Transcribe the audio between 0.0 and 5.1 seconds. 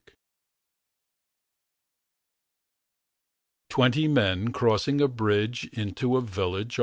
pdf Twenty men crossing a